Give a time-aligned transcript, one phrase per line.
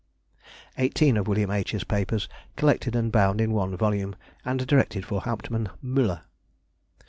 [0.79, 1.51] Eighteen of Wm.
[1.51, 6.21] H.'s Papers, collected and bound in one volume, and directed for Hauptman Müller.